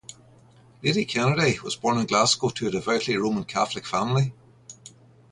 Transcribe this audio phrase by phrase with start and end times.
[0.81, 4.33] Lady Kennedy was born in Glasgow to a devoutly Roman Catholic family.